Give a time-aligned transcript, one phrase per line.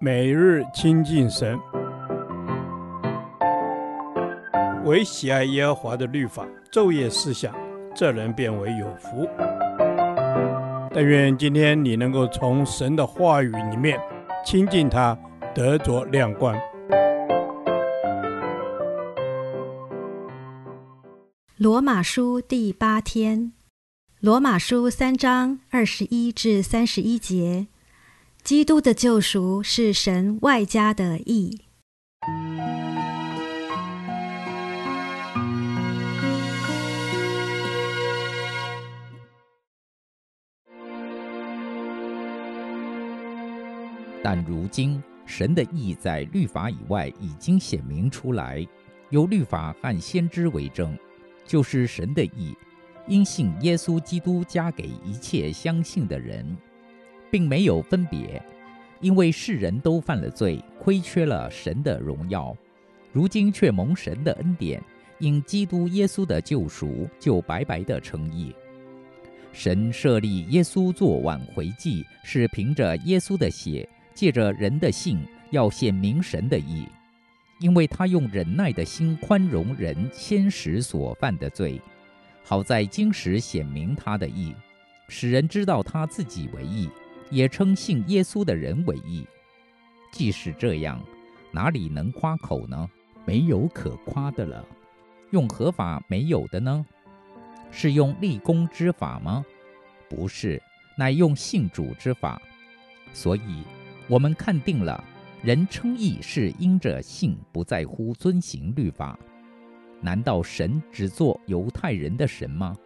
[0.00, 1.58] 每日亲近神，
[4.84, 7.54] 唯喜爱耶和华的律法，昼夜思想，
[7.94, 9.28] 这人便为有福。
[10.92, 13.98] 但愿今天你能够从神的话语里面
[14.44, 15.16] 亲近他，
[15.54, 16.56] 得着亮光。
[21.56, 23.52] 罗马书第八天，
[24.20, 27.68] 罗马书三章二十一至三十一节。
[28.44, 31.62] 基督的救赎是神外加的义。
[44.22, 48.62] 但如今神的义在律法以外已经显明出来，
[49.08, 50.94] 由律法和先知为证，
[51.46, 52.54] 就是神的义，
[53.08, 56.54] 因信耶稣基督加给一切相信的人。
[57.34, 58.40] 并没有分别，
[59.00, 62.56] 因为世人都犯了罪，亏缺了神的荣耀。
[63.10, 64.80] 如今却蒙神的恩典，
[65.18, 68.54] 因基督耶稣的救赎，就白白的称义。
[69.52, 75.18] 神设立耶稣作挽回祭，是凭着耶稣的血，借着人的信，
[75.50, 76.86] 要显明神的义，
[77.58, 81.82] 因为他用忍耐的心宽容人先时所犯的罪，
[82.44, 84.54] 好在今时显明他的义，
[85.08, 86.88] 使人知道他自己为义。
[87.30, 89.26] 也称信耶稣的人为义。
[90.12, 91.02] 既是这样，
[91.50, 92.88] 哪里能夸口呢？
[93.24, 94.64] 没有可夸的了。
[95.30, 96.84] 用何法没有的呢？
[97.70, 99.44] 是用立功之法吗？
[100.08, 100.62] 不是，
[100.96, 102.40] 乃用信主之法。
[103.12, 103.64] 所以，
[104.06, 105.02] 我们看定了，
[105.42, 109.18] 人称义是因着信，不在乎遵行律法。
[110.00, 112.76] 难道神只做犹太人的神吗？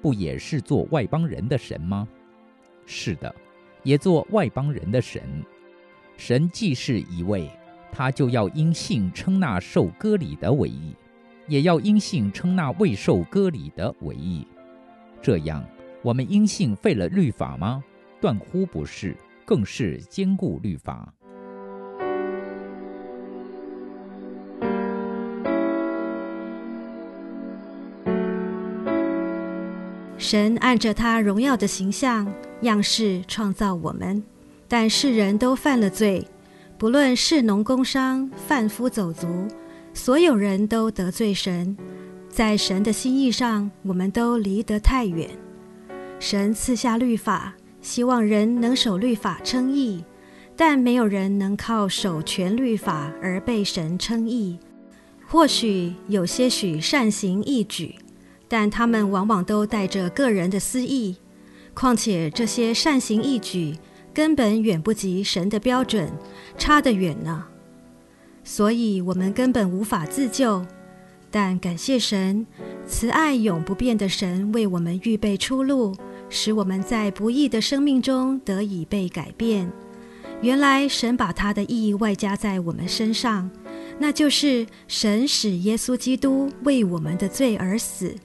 [0.00, 2.06] 不也是做外邦人的神吗？
[2.86, 3.34] 是的。
[3.82, 5.22] 也做外邦人的神，
[6.16, 7.50] 神既是一位，
[7.90, 10.94] 他就要因信称那受割礼的为义，
[11.46, 14.46] 也要因信称那未受割礼的为义。
[15.22, 15.64] 这样，
[16.02, 17.82] 我们因信废了律法吗？
[18.20, 21.12] 断乎不是，更是坚固律法。
[30.18, 32.30] 神按着他荣耀的形象。
[32.62, 34.22] 样式创造我们，
[34.68, 36.26] 但世人都犯了罪，
[36.76, 39.48] 不论士农工商、贩夫走卒，
[39.94, 41.76] 所有人都得罪神。
[42.28, 45.28] 在神的心意上，我们都离得太远。
[46.18, 50.04] 神赐下律法，希望人能守律法称义，
[50.54, 54.58] 但没有人能靠守全律法而被神称义。
[55.26, 57.94] 或许有些许善行义举，
[58.46, 61.16] 但他们往往都带着个人的私意。
[61.74, 63.76] 况且这些善行义举
[64.12, 66.12] 根本远不及神的标准，
[66.58, 67.46] 差得远呢。
[68.42, 70.64] 所以，我们根本无法自救。
[71.30, 72.44] 但感谢神，
[72.86, 75.94] 慈爱永不变的神为我们预备出路，
[76.28, 79.70] 使我们在不义的生命中得以被改变。
[80.42, 83.48] 原来，神把他的意义外加在我们身上，
[83.98, 88.16] 那就是神使耶稣基督为我们的罪而死。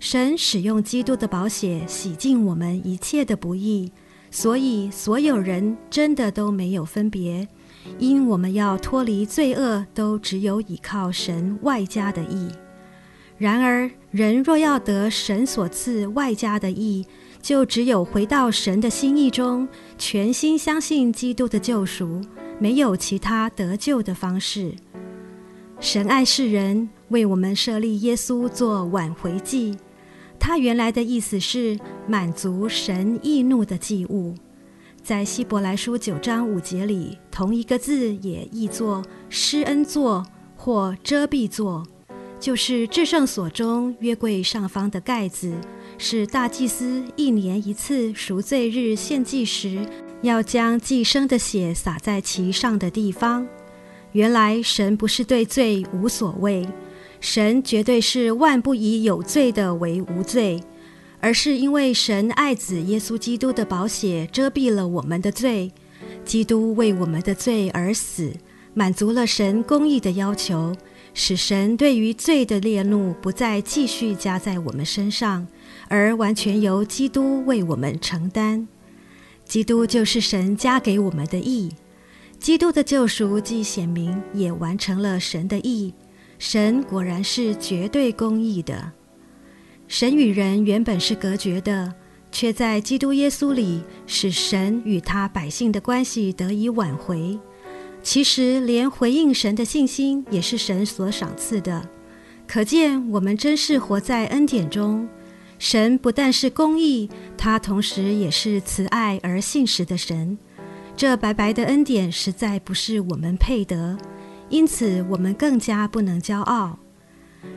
[0.00, 3.90] 神使用基督的宝血洗净我们一切的不义，
[4.30, 7.48] 所以所有人真的都没有分别，
[7.98, 12.48] 因我们要脱离罪恶，都只有倚靠神外加的义。
[13.38, 17.04] 然而，人若要得神所赐外加的义，
[17.42, 22.20] 就只有回到神的心意中，全心相信基督的救赎，
[22.60, 24.72] 没有其他得救的方式。
[25.80, 29.76] 神爱世人，为我们设立耶稣做挽回祭。
[30.48, 34.34] 他原来的意思是满足神易怒的祭物，
[35.02, 40.24] 在希伯来书九章五节里，同一个字也译作施恩座
[40.56, 41.86] 或遮蔽座，
[42.40, 45.52] 就是至圣所中约柜上方的盖子，
[45.98, 49.86] 是大祭司一年一次赎罪日献祭时
[50.22, 53.46] 要将祭牲的血洒在其上的地方。
[54.12, 56.66] 原来神不是对罪无所谓。
[57.20, 60.60] 神绝对是万不以有罪的为无罪，
[61.20, 65.72] 而是因为神爱子耶稣基督的宝血遮蔽了我们的罪，
[66.24, 68.32] 基督为我们的罪而死，
[68.72, 70.74] 满足了神公义的要求，
[71.12, 75.46] 使神对于罪的烈怒不再继续加在我们身上，
[75.88, 78.68] 而完全由基督为我们承担。
[79.44, 81.72] 基督就是神加给我们的义，
[82.38, 85.92] 基督的救赎既显明，也完成了神的义。
[86.38, 88.92] 神果然是绝对公义的。
[89.88, 91.92] 神与人原本是隔绝的，
[92.30, 97.38] 却在基督耶稣里使神与他百姓的关系得以挽回。
[98.02, 101.88] 其实，连回应神的信心也是神所赏赐的。
[102.46, 105.08] 可见，我们真是活在恩典中。
[105.58, 110.38] 神不但是公义，他同时也是慈爱而信实的神。
[110.96, 113.98] 这白白的恩典实在不是我们配得，
[114.48, 116.78] 因此我们更加不能骄傲。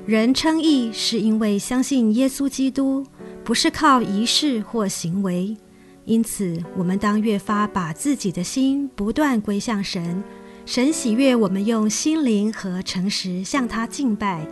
[0.06, 3.06] 人称义是因为相信耶稣基督，
[3.44, 5.56] 不是靠仪式或行为。
[6.06, 10.24] 因此，我们当越发把自己的心不断归向神。
[10.66, 14.48] 神喜悦我们用心灵和诚实向他敬拜。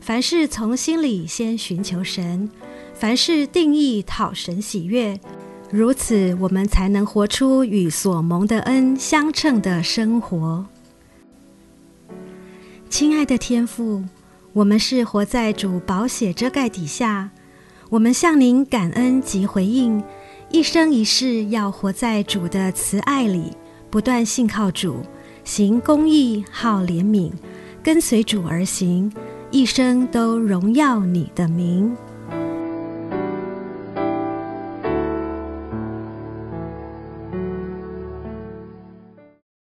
[0.00, 2.50] 凡事从心里先寻求神。
[2.92, 5.18] 凡事定义讨神喜悦，
[5.70, 10.66] 如此我们才能活出与所蒙的恩相称的生活。
[12.96, 14.04] 亲爱的天父，
[14.52, 17.28] 我们是活在主宝血遮盖底下，
[17.90, 20.00] 我们向您感恩及回应，
[20.48, 23.50] 一生一世要活在主的慈爱里，
[23.90, 24.98] 不断信靠主，
[25.42, 27.32] 行公义，好怜悯，
[27.82, 29.12] 跟随主而行，
[29.50, 31.96] 一生都荣耀你的名。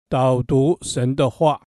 [0.09, 1.61] 导读神的话，《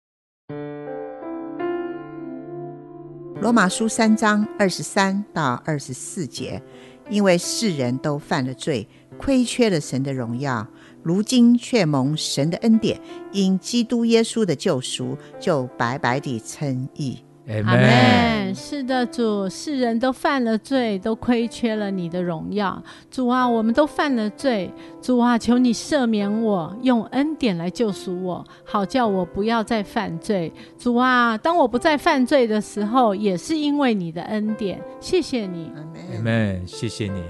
[3.42, 6.62] 罗马书》三章二十三到二十四节，
[7.10, 8.88] 因为世人都犯了罪，
[9.18, 10.66] 亏缺了神的荣耀，
[11.04, 13.00] 如今却蒙神的恩典，
[13.34, 17.25] 因基督耶稣的救赎，就白白地称义。
[17.48, 18.56] 阿门。
[18.56, 22.82] 是的，主，世人都犯了罪，都亏缺了你的荣耀。
[23.12, 24.72] 主啊，我们都犯了罪。
[25.02, 30.52] 主啊，求你赦免我，用恩典来救赎我，好叫我不要再犯罪。
[30.78, 34.82] 主啊，当我不再犯罪的时候，也是因为你的恩典。
[35.00, 35.72] 谢谢你。
[36.16, 36.66] 阿门。
[36.66, 37.22] 谢谢你，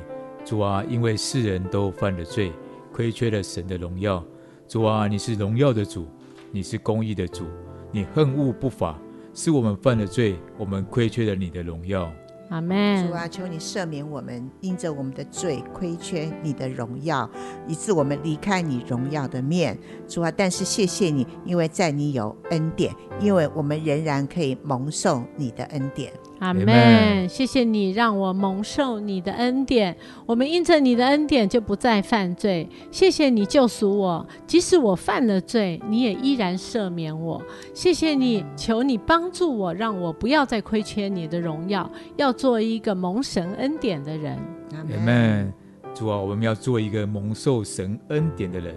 [0.46, 2.54] 主啊，因为世人都犯了罪，
[2.94, 4.24] 亏缺了神的荣耀。
[4.68, 6.08] 主啊，你是荣耀的主，
[6.52, 7.46] 你是公义的主，
[7.92, 8.98] 你恨恶不法。
[9.38, 12.10] 是我们犯了罪，我们亏缺了你的荣耀。
[12.50, 13.06] 阿门。
[13.06, 17.30] 主啊，求你赦免我们，因着我们的罪亏缺你的荣耀，
[17.68, 19.78] 以致我们离开你荣耀的面。
[20.08, 26.14] 主啊，但是谢谢你，因为在你有恩典，因为我们仍然可以蒙受你的恩典。
[26.40, 27.28] 阿门。
[27.28, 29.96] 谢谢你让我蒙受你的恩典，
[30.26, 32.70] 我们因着你的恩典就不再犯罪。
[32.92, 37.42] 谢谢你救赎我，即使我犯了罪，你也依然赦免我。
[37.74, 44.38] 谢谢你，求你帮助我，让我不要再亏缺你的荣耀，要做一个蒙神恩典的人。
[44.74, 45.54] 阿门。
[45.94, 48.76] 主啊，我们要做一个蒙受神恩典的人。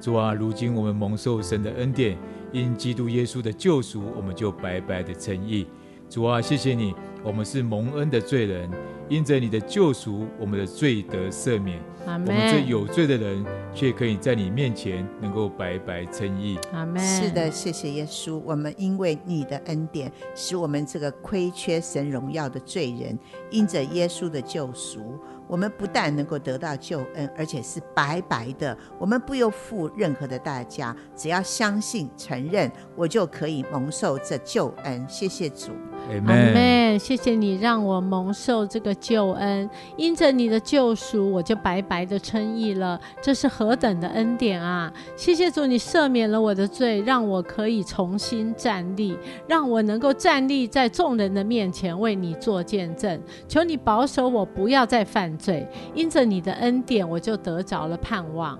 [0.00, 2.16] 主啊，如今我们蒙受神的恩典，
[2.52, 5.66] 因基督耶稣的救赎，我们就白白的称义。
[6.08, 8.70] 主啊，谢谢你，我们是蒙恩的罪人，
[9.08, 11.80] 因着你的救赎，我们的罪得赦免。
[12.06, 12.12] 阿。
[12.14, 16.56] 我们这有罪的人，却可以在你面前能够白白称义。
[16.72, 17.02] 阿门。
[17.02, 23.18] 是的，谢谢耶稣，我们因为你的恩典，使我们这个亏缺神荣耀的罪人，
[23.50, 25.18] 因着耶稣的救赎。
[25.46, 28.76] 我们不但能够得到救恩，而且是白白的。
[28.98, 35.06] 我们不用付任何的代价，只要相信、承认，我就可以蒙受这救恩。
[35.06, 35.72] 谢谢主，
[36.08, 36.98] 阿门。
[36.98, 43.00] 谢谢你让我蒙受这个救恩，因着你的救赎，我就白白的称义了。
[43.20, 44.92] 这是何等的恩典啊！
[45.16, 53.20] 谢谢主，你赦免了我的罪，让我可以重新站立，让我能够站立在众人的面前为你做见证。
[53.48, 55.24] 求你保守我，不要再犯。
[55.36, 58.58] 罪，因着你的恩典，我就得着了盼望。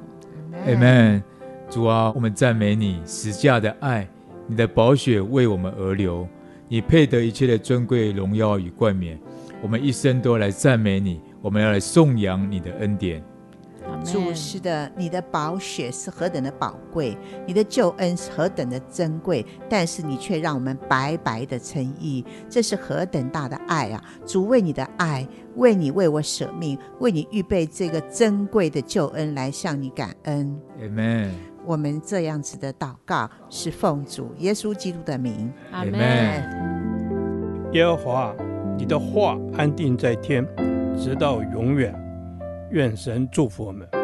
[0.66, 1.22] 阿门。
[1.70, 4.08] 主啊，我们赞美你十架的爱，
[4.46, 6.26] 你的宝血为我们而流，
[6.68, 9.18] 你配得一切的尊贵、荣耀与冠冕。
[9.62, 13.22] 我们一生都来赞美你，我们要来颂扬你的恩典。
[14.02, 17.16] 主是的，你的宝血是何等的宝贵，
[17.46, 24.02] 你的救恩是何等的珍贵，但是你却让我们白白的称义，这是何等大的爱啊！
[24.26, 30.58] 主为你的爱，为你为我舍命，为你预备这个珍贵的救恩来向你感恩。
[30.80, 31.53] 阿门。
[31.66, 35.52] 我们这样子的祷告是奉主耶稣基督的名。
[35.72, 35.92] 阿门。
[37.72, 38.34] 耶和华，
[38.76, 40.46] 你的话安定在天，
[40.96, 41.94] 直到永远。
[42.70, 44.03] 愿神祝福我们。